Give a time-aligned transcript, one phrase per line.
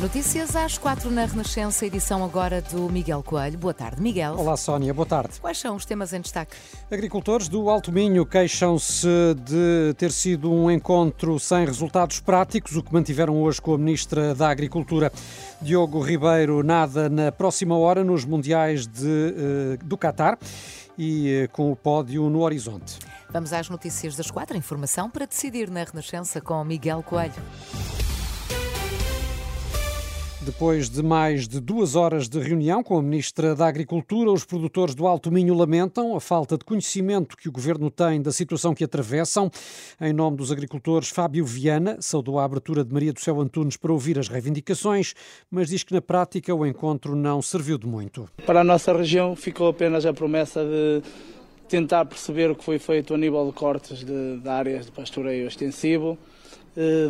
[0.00, 3.58] Notícias às quatro na Renascença, edição agora do Miguel Coelho.
[3.58, 4.34] Boa tarde, Miguel.
[4.34, 5.38] Olá, Sónia, boa tarde.
[5.38, 6.56] Quais são os temas em destaque?
[6.90, 9.06] Agricultores do Alto Minho queixam-se
[9.44, 14.34] de ter sido um encontro sem resultados práticos, o que mantiveram hoje com a Ministra
[14.34, 15.12] da Agricultura.
[15.60, 20.38] Diogo Ribeiro nada na próxima hora nos Mundiais de, uh, do Qatar
[20.96, 22.98] e uh, com o pódio no horizonte.
[23.30, 24.56] Vamos às notícias das quatro.
[24.56, 27.34] Informação para decidir na Renascença com Miguel Coelho.
[30.42, 34.94] Depois de mais de duas horas de reunião com a Ministra da Agricultura, os produtores
[34.94, 38.82] do Alto Minho lamentam a falta de conhecimento que o Governo tem da situação que
[38.82, 39.50] atravessam.
[40.00, 43.92] Em nome dos agricultores, Fábio Viana saudou a abertura de Maria do Céu Antunes para
[43.92, 45.12] ouvir as reivindicações,
[45.50, 48.26] mas diz que na prática o encontro não serviu de muito.
[48.46, 51.02] Para a nossa região ficou apenas a promessa de
[51.68, 55.46] tentar perceber o que foi feito a nível de cortes de, de áreas de pastoreio
[55.46, 56.16] extensivo,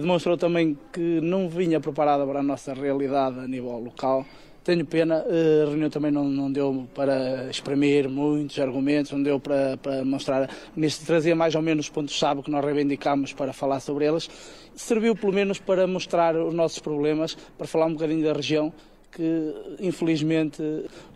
[0.00, 4.24] demonstrou também que não vinha preparada para a nossa realidade a nível local.
[4.62, 9.40] Tenho pena, eh, a reunião também não, não deu para exprimir muitos argumentos, não deu
[9.40, 10.50] para, para mostrar.
[10.76, 14.28] Nisto trazia mais ou menos os pontos-chave que nós reivindicámos para falar sobre eles.
[14.74, 18.70] Serviu pelo menos para mostrar os nossos problemas, para falar um bocadinho da região,
[19.10, 20.62] que infelizmente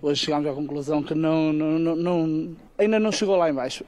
[0.00, 3.84] hoje chegamos à conclusão que não, não, não, não ainda não chegou lá embaixo.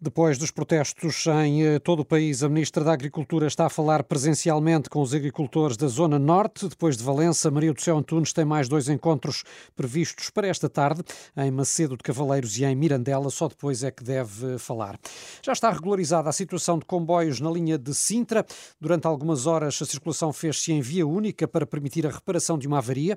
[0.00, 4.04] Depois dos protestos em eh, todo o país, a Ministra da Agricultura está a falar
[4.04, 6.68] presencialmente com os agricultores da Zona Norte.
[6.68, 9.42] Depois de Valença, Maria do Céu Antunes tem mais dois encontros
[9.74, 11.02] previstos para esta tarde,
[11.36, 13.28] em Macedo de Cavaleiros e em Mirandela.
[13.28, 14.96] Só depois é que deve falar.
[15.42, 18.46] Já está regularizada a situação de comboios na linha de Sintra.
[18.80, 22.78] Durante algumas horas, a circulação fez-se em via única para permitir a reparação de uma
[22.78, 23.16] avaria,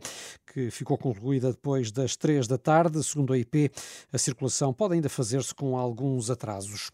[0.51, 3.03] que ficou concluída depois das três da tarde.
[3.03, 3.69] Segundo a IP,
[4.11, 6.91] a circulação pode ainda fazer-se com alguns atrasos.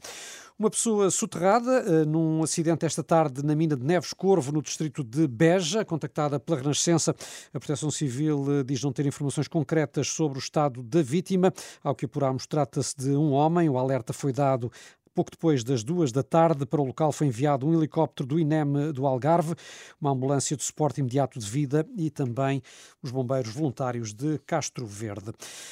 [0.59, 5.03] Uma pessoa soterrada uh, num acidente esta tarde na mina de Neves Corvo, no distrito
[5.03, 7.15] de Beja, contactada pela Renascença.
[7.53, 11.53] A Proteção Civil uh, diz não ter informações concretas sobre o estado da vítima.
[11.83, 13.69] Ao que apuramos, trata-se de um homem.
[13.69, 14.71] O alerta foi dado
[15.17, 18.91] Pouco depois das duas da tarde, para o local foi enviado um helicóptero do INEM
[18.93, 19.55] do Algarve,
[19.99, 22.61] uma ambulância de suporte imediato de vida e também
[23.01, 25.31] os bombeiros voluntários de Castro Verde.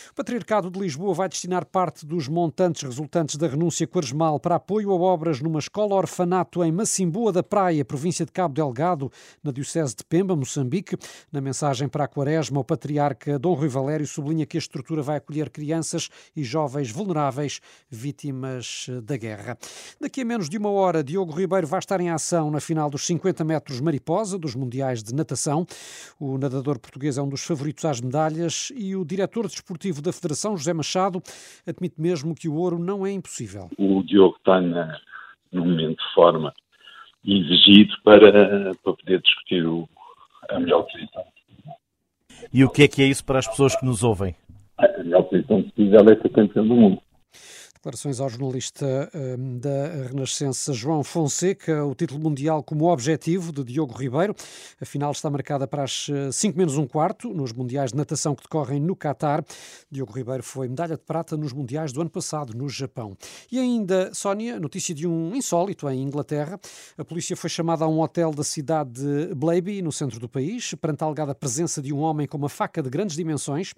[0.10, 4.90] O Patriarcado de Lisboa vai destinar parte dos montantes resultantes da renúncia quaresmal para apoio
[4.90, 9.12] a obras numa escola-orfanato em Macimboa da Praia, província de Cabo Delgado,
[9.44, 10.98] na Diocese de Pemba, Moçambique.
[11.32, 15.18] Na mensagem para a Quaresma, o Patriarca Dom Rui Valério sublinha que a estrutura vai
[15.18, 19.35] acolher crianças e jovens vulneráveis vítimas da guerra.
[19.36, 19.58] Terra.
[20.00, 23.06] Daqui a menos de uma hora, Diogo Ribeiro vai estar em ação na final dos
[23.06, 25.66] 50 metros mariposa dos Mundiais de Natação.
[26.20, 30.56] O nadador português é um dos favoritos às medalhas e o diretor desportivo da Federação,
[30.56, 31.22] José Machado,
[31.68, 33.70] admite mesmo que o ouro não é impossível.
[33.78, 34.98] O Diogo está na,
[35.52, 36.54] num momento de forma
[37.26, 39.90] exigido para, para poder discutir o,
[40.50, 41.24] a melhor posição.
[42.54, 44.36] E o que é que é isso para as pessoas que nos ouvem?
[44.78, 47.02] A melhor posição possível é ser campeão do mundo.
[47.86, 53.94] Declarações ao jornalista um, da Renascença João Fonseca, o título mundial como objetivo de Diogo
[53.94, 54.36] Ribeiro.
[54.82, 58.42] A final está marcada para as 5 menos um quarto nos Mundiais de Natação que
[58.42, 59.46] decorrem no Catar.
[59.92, 63.16] Diogo Ribeiro foi medalha de prata nos Mundiais do ano passado no Japão.
[63.52, 66.60] E ainda, Sónia, notícia de um insólito em Inglaterra.
[66.98, 70.74] A polícia foi chamada a um hotel da cidade de Blaby, no centro do país,
[70.74, 73.76] perante a alegada presença de um homem com uma faca de grandes dimensões.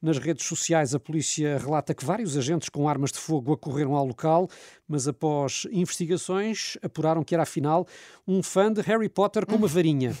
[0.00, 4.06] Nas redes sociais, a polícia relata que vários agentes com armas de fogo acorreram ao
[4.06, 4.48] local,
[4.88, 7.86] mas após investigações apuraram que era afinal
[8.26, 10.16] um fã de Harry Potter com uma varinha.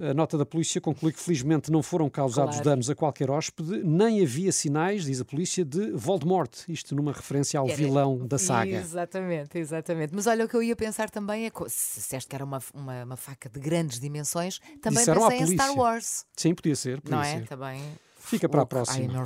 [0.00, 2.70] A nota da polícia conclui que felizmente não foram causados claro.
[2.70, 7.58] danos a qualquer hóspede, nem havia sinais, diz a polícia, de Voldemort, isto numa referência
[7.58, 7.76] ao era...
[7.76, 8.76] vilão da saga.
[8.76, 10.14] Exatamente, exatamente.
[10.14, 13.04] Mas olha, o que eu ia pensar também é, se disseste que era uma, uma,
[13.04, 16.24] uma faca de grandes dimensões, também Disseram pensei em Star Wars.
[16.36, 17.00] Sim, podia ser.
[17.00, 17.36] Podia não ser.
[17.36, 17.40] é?
[17.40, 17.82] Também.
[18.18, 19.24] Fica para a próxima.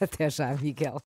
[0.00, 0.98] Até já, Miguel.